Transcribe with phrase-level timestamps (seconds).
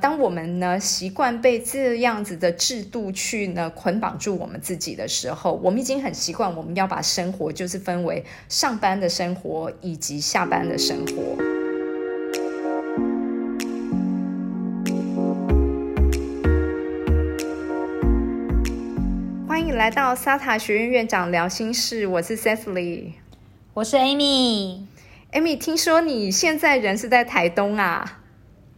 [0.00, 11.36] 当我们呢习惯被这样子的制度去呢捆绑住我们自己的时候，我们已经很习惯，我们要把生活就是分为上班的生活以及下班的生活。
[19.48, 23.14] 欢迎来到萨塔学院院长聊心事，我是 Cecily，
[23.74, 24.82] 我是 Amy。
[25.32, 28.20] Amy，听说你现在人是在台东啊？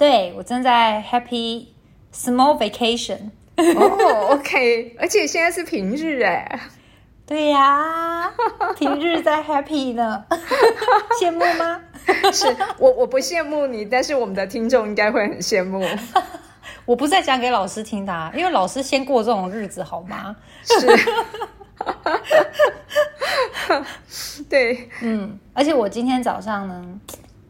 [0.01, 1.67] 对我正在 happy
[2.11, 3.19] small vacation
[3.57, 6.59] 哦，OK，而且现在是平日哎，
[7.27, 8.33] 对呀，
[8.79, 10.25] 平日在 happy 呢，
[11.21, 11.83] 羡慕吗？
[12.33, 15.87] 是我我不羡慕你，但是我们的听众应该会很羡慕。
[16.87, 20.35] 我不是在讲给老师听的，因为老师先过这种日子好吗？
[20.65, 20.89] 是，
[24.49, 26.83] 对，嗯，而且我今天早上呢。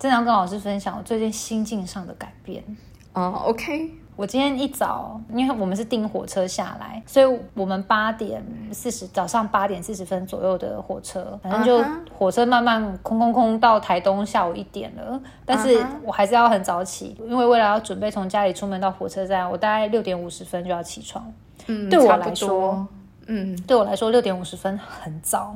[0.00, 2.64] 正常跟老师分享我最近心境上的改变
[3.12, 3.90] 哦，OK。
[4.16, 8.42] 我今天一早，因为我们是订火车下来，所以我们八点
[8.73, 11.84] 四十早上八点四十分左右的火车，反正就
[12.16, 15.20] 火车慢慢空空空到台东下午一点了。
[15.45, 21.30] 但是我还是要很早起，因为为了要准备从家里出门到火车站，我大概六点五十分就要起床。
[21.66, 22.87] 嗯，对我来说，
[23.26, 25.54] 嗯，对我来说六点五十分很早，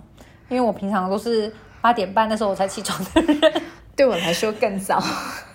[0.50, 3.62] 因为我平常都是八点半那时候我才起床的人。
[3.96, 5.00] 对我来说更早，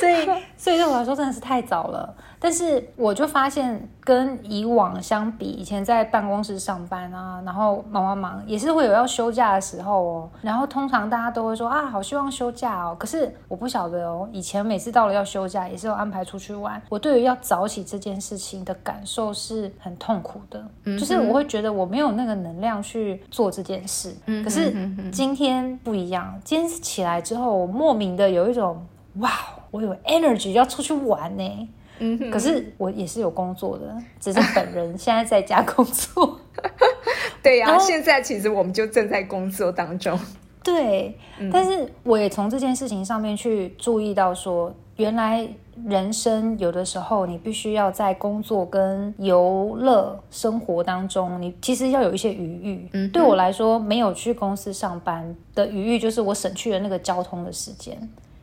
[0.00, 2.14] 所以所以对我来说真的是太早了。
[2.44, 10.30] 但是我就发现，跟以往相比，以前在办公室上班啊，然后忙忙忙，也是会有要休假的时候哦。
[10.42, 12.94] 然后通常大家都会说啊，好希望休假哦。
[13.00, 16.82] 可是我不晓得哦，以前每次到了要休假，也是有安排出去玩。
[16.90, 20.62] 我对于要早起这件事情的感受是很痛苦的，
[20.98, 24.14] 就是我会觉得我没有那个能量去做这件事。
[24.44, 24.70] 可是
[25.10, 28.84] 今天不一样，今天起来之后，我莫名的有一种
[29.14, 29.30] 哇，
[29.70, 31.68] 我有 energy 要出去玩呢。
[31.98, 36.40] 嗯，可是我也是有工作的，只是本人现在在家工作。
[37.42, 40.18] 对呀，现在其实我们就正在工作当中。
[40.62, 41.14] 对，
[41.52, 45.46] 但是我也从这件事情上面去注意到，说原来
[45.86, 52.88] 人生有的时候你必须要在工作跟游乐生活当中，你其实要有一些余裕。
[52.94, 57.96] 嗯，对我来说，没有去公司上班的余裕，就是我省去了那个交通的时间。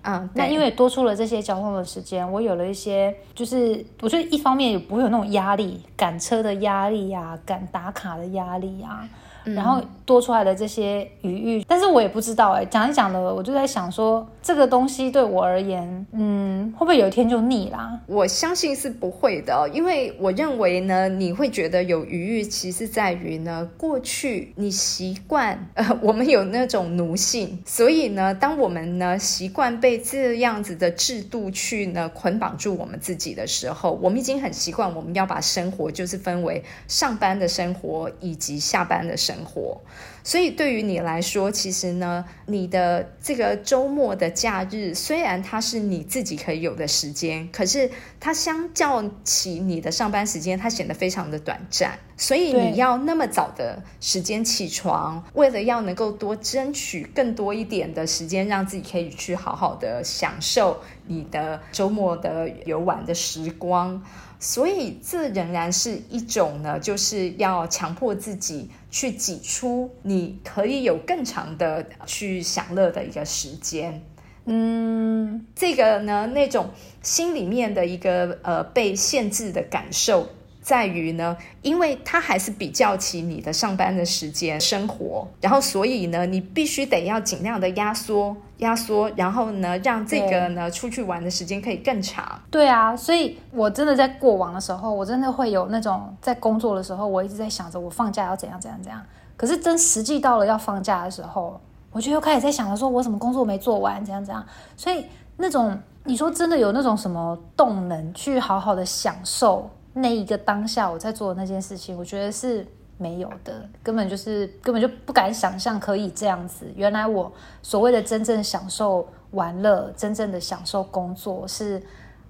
[0.03, 9.07] 嗯，那因为多出了这些交通的时间，我有了一些，就是我觉得一方面也不会有那种压力，赶车的压力呀，赶打卡的压力呀。
[9.43, 17.99] 然后多出来的这些余裕，但是我也不知道哎，讲一讲的，我就在想说，这个东西对我而言，嗯，会不会有一天就腻啦？
[18.07, 39.30] 我相信是不会的，因为我认为呢，你会觉得有余裕，其实在于呢，过去你习惯，呃， 我们有那种奴性，所以呢，当我们呢习惯被这样子的制度去呢捆绑住我们自己的时候，我们已经很习惯，我们要把生活就是分为上班的生活以及下班的生。
[39.31, 39.81] 生活，
[40.23, 51.97] 所以对于你来说，其实呢，你的这个周末的假日，虽然它是你自己可以有的时间，可是它相较起你的上班时间，它显得非常的短暂。
[52.17, 64.03] 所以你要那么早的时间起床，为了要能够多争取更多一点的时间，让自己可以去好好的享受你的周末的游玩的时光。
[64.43, 74.01] 所以这仍然是一种呢，就是要强迫自己去挤出你可以有更长的去享乐的一个时间。
[74.45, 76.71] 嗯，这个呢，那种
[77.03, 80.27] 心里面的一个呃被限制的感受。
[80.63, 92.41] 在于呢，因为它还是比较起你的上班的时间生活，然后所以呢，你必须得要尽量的压缩压缩，然后呢，让这个呢出去玩的时间可以更长。
[92.49, 98.99] 对啊，所以我真的在过往的时候，我真的会有那种在工作的时候，我一直在想着我放假要怎样怎样怎样。
[99.37, 101.59] 可是真实际到了要放假的时候，
[101.91, 104.43] 我就又开始在想着说我什么工作没做完，怎样怎样。
[104.77, 105.05] 所以
[105.37, 109.69] 那种你说真的有那种什么动能去好好的享受。
[109.93, 112.65] 那一个当下我在做的那件事情，我觉得是
[113.01, 116.71] 没有的，根本就是根本就不敢想象可以这样子。
[116.75, 117.31] 原来我
[117.63, 121.81] 所谓的真正享受玩乐，真正的享受工作，是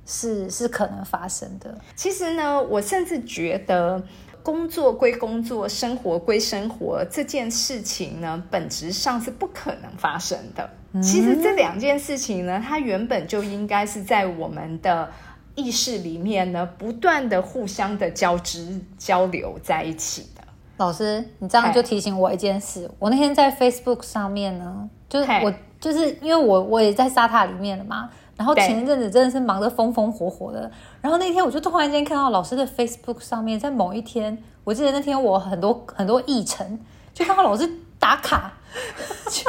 [0.05, 1.77] 是是可能发生的。
[1.95, 4.01] 其实呢，我甚至觉得
[4.41, 10.69] 工作归工作，生活归生活这件事情呢，本质上是不可能发生的。
[11.01, 15.11] 其实这两件事情呢，它原本就应该是在我们的。
[15.53, 20.40] 意识里面呢，不断的互相的交织交流在一起的。
[20.81, 22.89] 老师，你这样就提醒我一件事。
[22.97, 30.71] 我那天在 Facebook 上面呢，就是我就是因为我我也在沙塔里面了嘛，然后前一阵子真的是忙得风风火火的。
[30.99, 36.79] 然后那天我就突然间看到老师的 Facebook 上面，在某一天，我记得那天我很多很多议程，
[37.13, 37.69] 就看到老师
[37.99, 38.51] 打卡
[39.29, 39.45] 去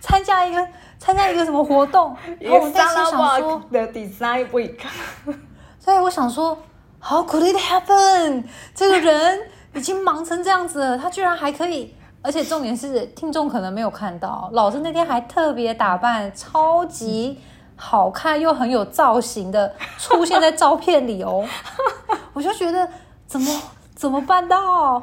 [0.00, 0.66] 参加一个
[0.98, 4.80] 参加一个什么活动， 然后我在心想说的 Design Week，
[5.78, 6.58] 所以我想说
[7.00, 8.44] ，How could it happen？
[8.74, 9.38] 这个人
[9.74, 11.94] 已经忙成这样子了，他居然还可以。
[12.24, 17.40] 而且重点是，听众可能没有看到，老师那天还特别打扮，超级
[17.74, 21.44] 好看又很有造型的出现在照片里哦。
[22.32, 22.88] 我就觉得
[23.26, 23.62] 怎么
[23.96, 25.02] 怎么办到？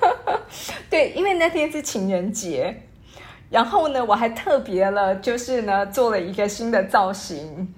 [0.90, 2.82] 对，因为那天是情人节，
[3.48, 7.74] 然后呢，我还特别了，就是呢做了一个新的造型。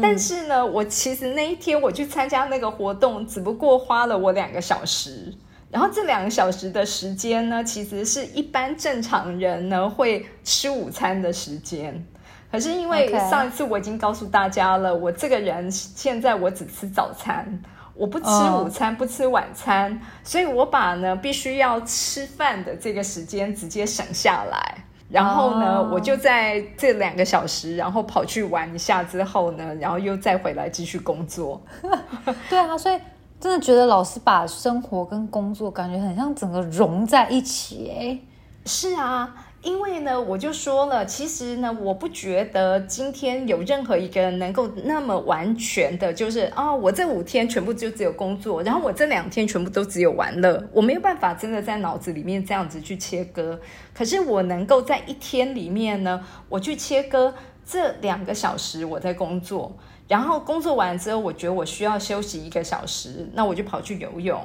[0.00, 5.32] 但是呢，我其实那一天我去参加那个活动，只不过花了我两个小时。
[5.70, 12.06] 然后这两个小时的时间呢，其实是一般正常人呢会吃午餐的时间。
[12.50, 17.60] 可是因为上一次我已经告诉大家了，我这个人现在我只吃早餐，
[17.94, 18.26] 我不吃
[18.56, 24.84] 午餐，不吃晚餐，所以我把呢必须要吃饭的这个时间直接省下来。
[25.08, 31.60] 然后呢，我就在这两个小时，然后跑去玩一下之后呢，然后又再回来继续工作。
[32.50, 32.98] 对啊，所以。
[33.40, 38.18] 真的觉得老师把生活跟工作感觉很像整个融在一起哎，
[38.64, 39.28] 是啊，
[39.64, 53.58] 因为呢，我就说了，其实呢，我不觉得今天有任何一个人能够那么完全的，就是啊，我这五天全部就只有工作，然后我这两天全部都只有玩乐，我没有办法真的在脑子里面这样子去切割。
[53.94, 57.34] 可是我能够在一天里面呢，我去切割
[57.66, 59.74] 这两个小时我在工作。
[60.06, 64.38] 然后工作完之后，我觉得我需要休息一个小时，那我就跑去游泳，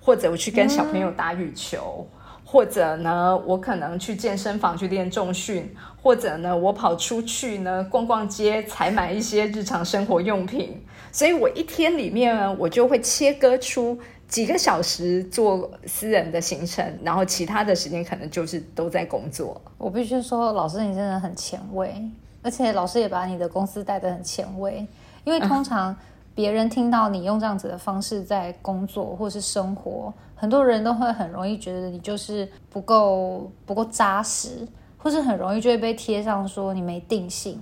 [0.00, 2.04] 或者我去跟小朋友打羽球，
[2.44, 10.80] 或者呢，我可能去健身房去练重训，或者呢，我跑出去呢逛逛街，采买一些日常生活用品。
[11.10, 13.98] 所以我一天里面呢，我就会切割出
[14.28, 19.60] 几个小时做私人的行程，然后其他的时间可能就是都在工作。
[19.78, 21.94] 我必须说，老师你真的很前卫，
[22.42, 24.86] 而且老师也把你的公司带得很前卫。
[25.24, 25.96] 因为通常
[26.34, 34.66] 别人听到你用这样子的方式在工作或是生活，很多人都会很容易觉得你就是不够不够扎实，
[34.98, 37.60] 或是很容易就会被贴上说你没定性。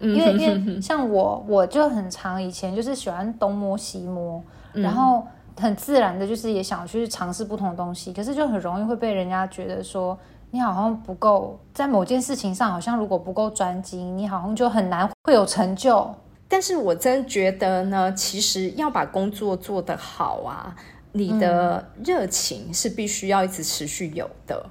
[0.00, 4.42] 因为因为 像我，我就很常以前就是喜欢东摸西摸，
[4.72, 5.24] 然后
[5.60, 10.18] 很自然的就是也想去尝试不同的东西，可是就很容易会被人家觉得说
[10.50, 16.12] 你好像不够在某件事情上，好像如果不够专精，你好像就很难会有成就。
[16.48, 20.74] 但是我真觉得呢，其实要把工作做得好啊，
[21.12, 24.66] 你的热情是必须要一直持续有的。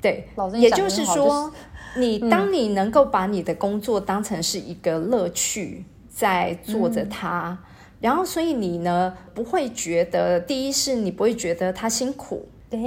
[0.00, 1.52] 对，也就是说，
[1.96, 7.58] 你当你能够把你的工作当成是一个乐趣在做着它，
[8.00, 12.48] 然后所以你呢不会觉得，第一是你不会觉得它辛苦。
[12.70, 12.78] 对，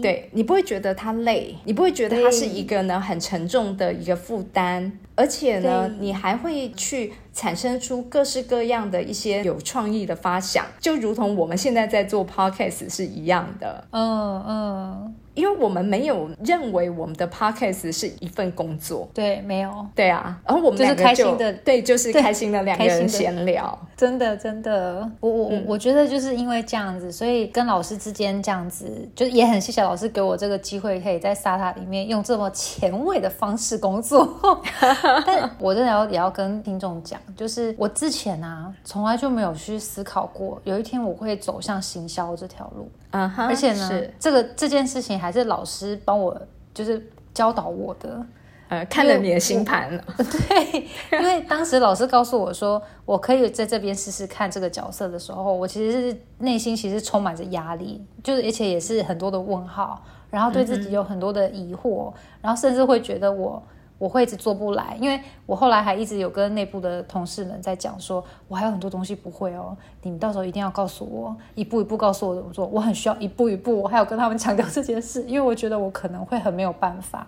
[0.00, 13.84] 对你不会觉得它累，你不会觉得它是一个呢很沉重的一个负担，而且呢，你还会去产生出各式各样的一些有创意的发想，就如同我们现在在做 podcast 是一样的。
[13.90, 15.14] 嗯嗯。
[15.34, 34.38] 因为我们没有认为我们的 podcast 是一份工作，对，没有，对啊，然后我们就是开心的，对，就是开心的两个人闲聊，真的，真的，我我我觉得就是因为这样子，所以跟老师之间这样子，就也很谢谢老师给我这个机会，可以在沙塔里面用这么前卫的方式工作。
[35.24, 42.90] 但我真的要也要跟听众讲，就是我之前啊，从来就没有去思考过，有一天我会走向行销这条路。
[43.10, 46.40] 嗯哼，而且呢，这个这件事情还是老师帮我
[46.72, 48.24] 就是教导我的，
[48.68, 50.04] 呃，看了你的星盘了。
[50.18, 50.88] 对，
[51.20, 63.62] 因为当时老师告诉我说，我可以在这边试试看这个角色的时候，我其实是内心其实充满着压力，就是而且也是很多的问号，然后对自己有很多的疑惑，然后甚至会觉得我。
[64.02, 73.80] 我会一直做不来，因为我后来还一直有跟内部的同事们在讲，说我还有很多东西不会哦，你们到时候一定要告诉我，一步一步告诉我怎么做，我很需要一步一步。
[73.80, 77.24] 我还有跟他们强调这件事，因为我觉得我可能会很没有办法。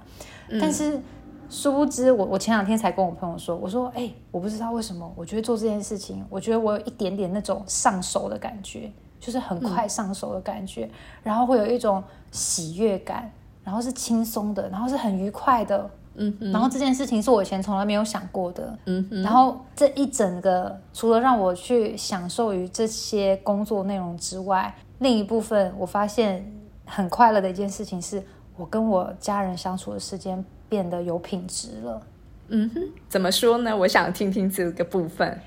[0.60, 1.00] 但是
[1.48, 8.90] 殊不知，我我前两天才跟我朋友说，我说，哎，我不知道为什么，我觉得做这件事情，我觉得我有一点点那种上手的感觉，
[9.20, 10.90] 就是很快上手的感觉，
[11.22, 12.02] 然后会有一种
[12.32, 13.30] 喜悦感，
[13.62, 15.88] 然后是轻松的，然后是很愉快的。
[16.16, 18.78] 嗯，然后这件事情是我以前从来没有想过的。
[18.87, 26.50] 嗯，然后这一整个除了让我去享受于这些工作内容之外，另一部分我发现
[26.85, 28.23] 很快乐的一件事情是，
[28.56, 32.02] 我跟我家人相处的时间变得有品质了。
[32.49, 33.76] 嗯哼，怎么说呢？
[33.76, 35.40] 我想听听这个部分。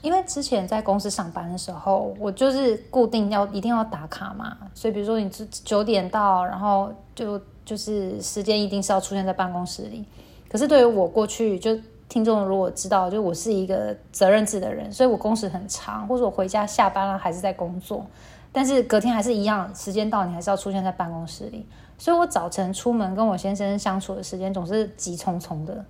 [0.00, 5.28] 因为之前在公司上班的时候，我就是固定要一定要打卡嘛，所以比如说你
[5.64, 10.02] 九点到，然后就就是时间一定是要出现在办公室里。
[10.48, 18.06] 可是对于我过去就听众如果知道，就我是一个责任制的人，所以我工时很长，或者我回家下班了还是在工作，
[18.50, 21.66] 但是隔天还是一样，时间到你还是要出现在办公室里。
[21.98, 25.84] 所以我早晨出门跟我先生相处的时间总是急匆匆的。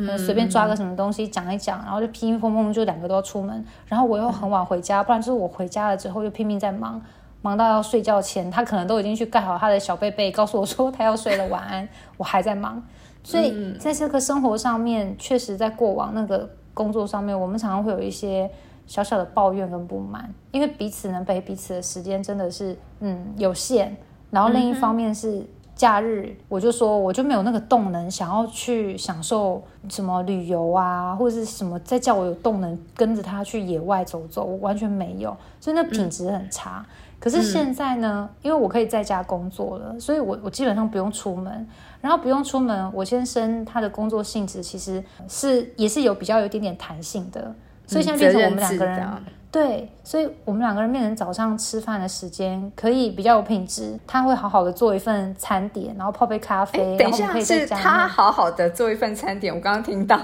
[0.00, 7.02] 嗯随便抓个什么东西讲一讲，然后就乒乒乓乓就两个都要出门，然后我又很晚回家，不然就是我回家了之后又拼命在忙，
[7.42, 12.82] 忙到要睡觉前，他可能都已经去盖好他的小被被，告诉我说他要睡了，晚安， 我还在忙，
[13.22, 18.50] 所以在这个生活上面，确实在过往那个工作上面，我们常常会有一些
[18.86, 23.96] 小小的抱怨跟不满，因为彼此能陪彼此的时间真的是嗯有限，
[24.30, 25.44] 然后另一方面是。
[25.78, 36.84] 假日我就说我就没有那个动能，想要去享受什么旅游啊，或者是什么再叫我有动能跟着他去野外走走，我完全没有，所以那品质很差。
[37.20, 41.68] 可是现在呢，因为我可以在家工作了，所以我我基本上不用出门，
[42.00, 47.54] 然后不用出门，我先生他的工作性质其实是也是有比较有一点点弹性的，
[47.86, 49.08] 所以现在变成我们两个人。
[49.50, 53.98] 对，所以我们两个人变成早上吃饭的时间可以比较有品质。
[54.06, 56.98] 他会好好的做一份餐点，然后泡杯咖啡。
[56.98, 59.52] 等一下，是他好好的做一份餐点。
[59.52, 60.20] 我刚刚听到，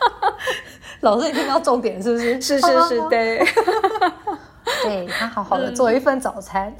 [1.00, 2.38] 老师，你听到重点是不是？
[2.38, 3.42] 是是是， 对。
[4.88, 6.74] 对他好好的做一份早餐。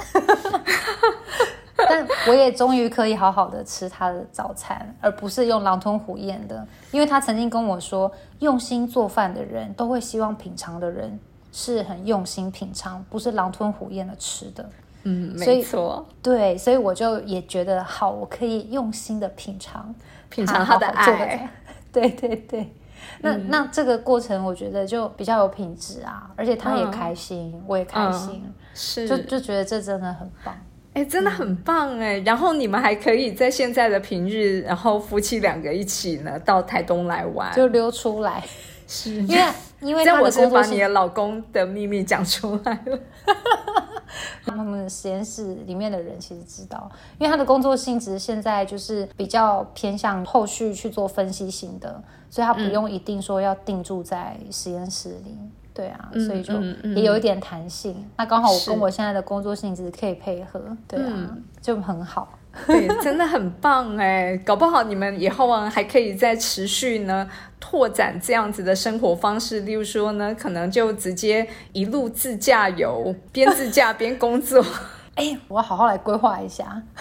[1.76, 6.66] 但我也终于可以好好的吃他的早餐，而不是用狼吞虎咽的。
[6.90, 11.18] 因为他曾经跟我说，用心做饭的人都会希望品尝的人。
[11.58, 14.68] 是很用心品尝，不是狼吞虎咽的吃的。
[15.04, 16.04] 嗯，没错。
[16.20, 19.94] 对，所以我就也觉得好，我可以用心的品尝，
[20.28, 21.48] 品尝他的爱。
[21.90, 22.74] 对 对对，
[23.20, 28.42] 那那这个过程我觉得就比较有品质啊，而且他也开心，我也开心，
[28.74, 30.54] 是就就觉得这真的很棒。
[30.94, 32.18] 哎，真的很棒哎！
[32.20, 38.42] 然后你们还可以在现在的平日，然后夫妻两个一起呢到台东来玩，就溜出来。
[38.86, 39.42] 是， 因为
[39.80, 42.98] 因为他的工作把你的老公的秘密讲出来了。
[44.46, 55.36] 他们实验室里面的人其实知道，因为他的工作性质现在就是比较偏向后续去做分析型的，所以他不用一定说要定住在实验室里。
[55.74, 56.54] 对啊，所以就
[56.94, 58.08] 也有一点弹性。
[58.16, 62.32] 那刚好我跟我现在的工作性质可以配合，对啊，就很好。
[62.66, 64.36] 对，真的很棒哎！
[64.44, 67.28] 搞不好你们以后啊，还可以再持续呢，
[67.60, 69.60] 拓展这样子的生活方式。
[69.60, 74.64] 例如说呢，可能就直接一路自驾游，边自驾边工作。
[75.16, 76.82] 哎，我好好来规划一下。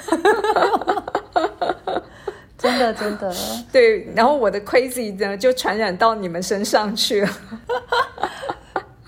[2.57, 3.33] 真的，真的。
[3.71, 7.29] 对，然后我的 crazy 呢，就传染到你们身上去了。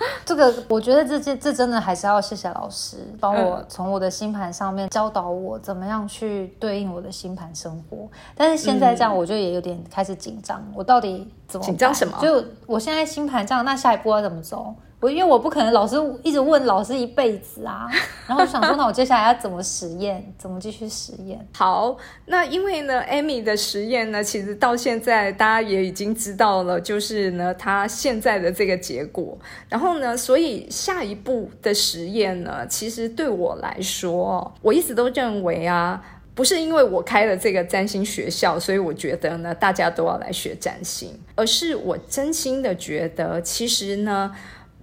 [0.25, 8.07] 这个我觉得这这这真的还是要谢谢老师帮我从我的星盘上面教导我怎么样去对应我的星盘生活。
[8.35, 12.17] 但是现在这样，我就也有点开始紧张，我到底怎么紧张什么？
[12.21, 14.73] 就我现在星盘这样，那下一步要怎么走？
[14.99, 17.87] 我因为我不可能老师一直问老师一辈子啊，
[18.25, 20.33] 然后我想说，那我接下来要怎么实验？
[20.39, 21.47] 怎么继续实验？
[21.55, 29.37] 好，那因为呢，Amy 的实验呢，其实到现在大家也已经知道了，就是呢，他现在的这个结果。
[29.69, 44.33] 然后呢，所以下一步的实验呢，其实对我来说，我一直都认为啊，不是因为我开了这个占星学校，所以我觉得呢，大家都要来学占星，而是我真心的觉得，其实呢。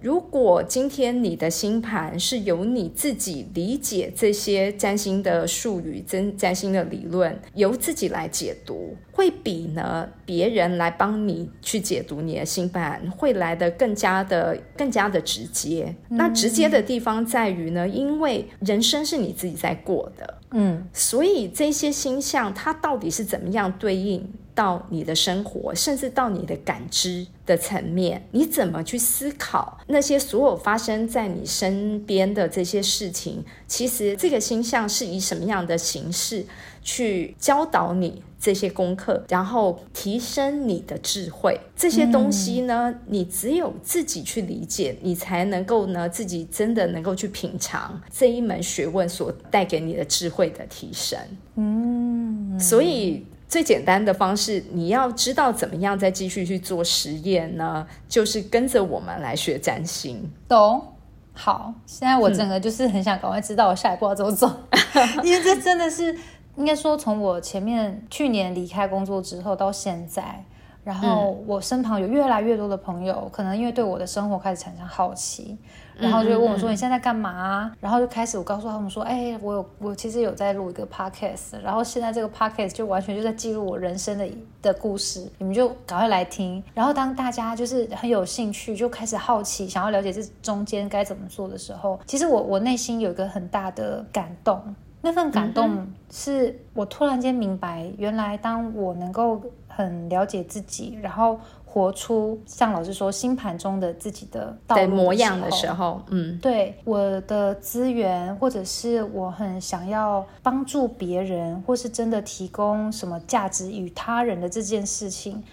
[0.01, 15.95] 如果今天你的星盘是由你自己理解这些占星的术语、占占星的理论，由自己来解读，会比呢别人来帮你去解读你的星盘会来的更加的、更加的直接。
[16.09, 24.31] 那直接的地方在于呢，因为人生是你自己在过的，嗯，所以这些星象它到底是怎么样对应？
[24.55, 33.43] 到你的生活，甚至到你的感知的层面，你怎么去思考那些所有发生在你身边的这些事情？
[33.67, 36.45] 其实这个星象是以什么样的形式
[36.81, 41.59] 去教导你这些功课，然后提升你的智慧？
[41.75, 51.19] 这些东西呢，你只有自己去理解，你才能够呢自己真的能够去品尝这一门学问所带给你的智慧的提升。
[51.55, 53.25] 嗯，所以。
[53.55, 57.87] 最简单的方式，你要知道怎么样再继续去做实验呢？
[58.09, 60.29] 就是跟着我们来学占星。
[60.45, 60.85] 懂？
[61.31, 64.51] 好，现在我整个就是很想赶快知道我下一步要怎么走，
[65.23, 66.13] 因为这真的是
[66.57, 70.43] 应该说从我前面去年离开工作之后到现在，
[70.85, 75.57] 然后我身旁有越来越多的朋友，可能因为对我的生活开始产生好奇，
[75.97, 84.29] 然后就问我说：“你现在在干嘛？”然后就开始我告诉他们说：“哎，我有我其实有在录一个 podcast，然后现在这个 podcast 就完全就在记录我人生的
[84.61, 94.61] 的故事，你们就赶快来听。”然后当大家就是很有兴趣，就开始好奇，想要了解这中间该怎么做的时候，其实我我内心有一个很大的感动。
[95.05, 115.43] 那份感动是我突然间明白，原来当我能够很了解自己，然后活出像老师说星盘中的自己的道路模样的时候，嗯，对我的资源，或者是我很想要帮助别人，或是真的提供什么价值与他人的这件事情，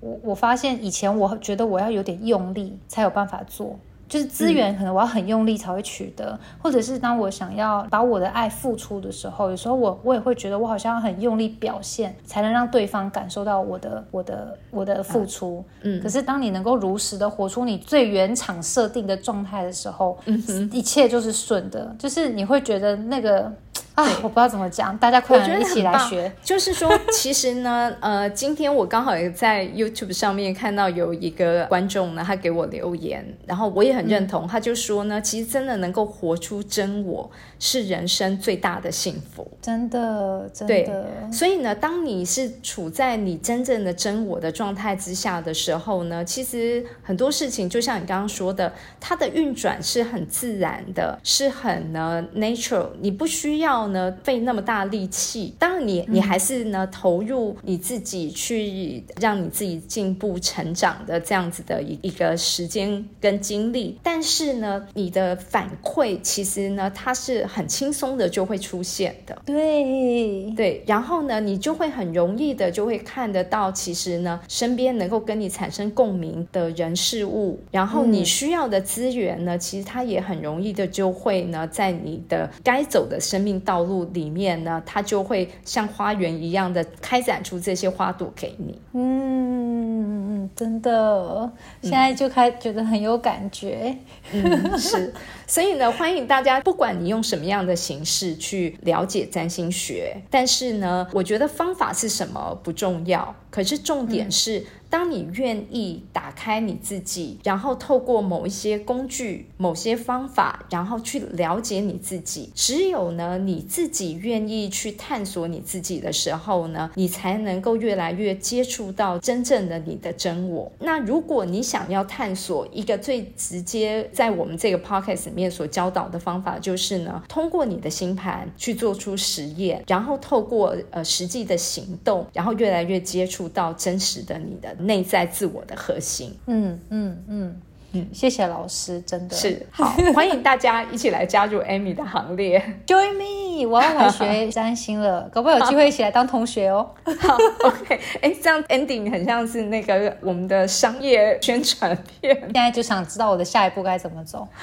[0.00, 3.78] 我我发现以前我觉得我要有点用力才有办法做。
[4.08, 15.64] 就是资源，可能我要很用力才会取得，或者是当我想要把我的爱付出的时候，有时候我我也会觉得我好像很用力表现，才能让对方感受到我的我的我的付出。
[15.82, 23.52] 嗯，可是当你能够如实的活出你最原厂设定的状态的时候，嗯一切就是顺的，就是你会觉得那个。
[23.94, 26.32] 啊，我不知道怎么讲，大家快点一起来学。
[26.42, 41.30] 就是说，其实呢， 呃，今天我刚好也在 YouTube 上面看到有一个观众呢，他给我留言，然后我也很认同，他就说呢，其实真的能够活出真我是人生最大的幸福，真的，真的。
[41.30, 53.83] 所以呢，当你是处在你真正的真我的状态之下的时候呢，其实很多事情就像你刚刚说的，它的运转是很自然的，是很呢 natural，你不需要。
[53.88, 70.54] 呢，费那么大力气，当然你你还是呢投入你自己去让你自己进步成长的这样子的一一个时间跟精力，但是呢，你的反馈其实呢，它是很轻松的就会出现的，对。
[70.56, 83.73] 对，然后呢，你就会很容易的就会看得到，其实呢，身边能够跟你产生共鸣的人事物，然后你需要的资源呢，其实它也很容易的就会呢，在你的该走的生命道。
[83.74, 88.80] 道路里面呢，它就会像花园一样的开展出这些花朵给你。
[88.92, 91.50] 嗯，真的，
[91.82, 93.92] 现在就开觉得很有感觉。
[94.30, 95.12] 嗯，是。
[95.48, 104.64] 所以呢，欢迎大家，不管你用什么样的形式去了解占星学，但是呢，我觉得方法是什么不重要，可是重点是。
[104.94, 112.52] 当你愿意打开你自己，然后透过某一些工具、某些方法，然后去了解你自己。
[112.54, 120.70] 只有呢，你自己愿意去探索你自己的时候呢，你才能够越来越接触到真正的你的真我。
[120.78, 134.72] 那如果你想要探索一个最直接，在我们这个 podcast 里面所教导的方法，就是呢，通过你的星盘去做出实验，然后透过呃实际的行动，然后越来越接触到真实的你的。
[134.84, 137.60] 内在自我的核心，嗯嗯嗯
[137.96, 139.36] 嗯，谢谢老师，真的。
[139.36, 139.64] 是。
[139.70, 146.90] 好， 欢迎大家一起来加入 Amy 的行列，Join me，我要来学占星了，可不可以有机会一起来当同学哦？
[147.20, 154.48] 好，OK，哎，这样 ending 很像是那个我们的商业宣传片，现在就想知道我的下一步该怎么走。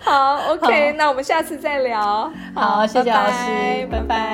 [0.00, 2.30] 好，OK，那我们下次再聊。
[2.54, 4.33] 好，谢谢老师，拜拜。